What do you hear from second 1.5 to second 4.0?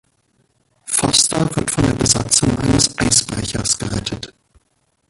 wird von der Besatzung eines Eisbrechers